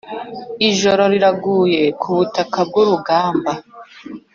[0.69, 3.51] ijoro riraguye kubutaka bwurugamba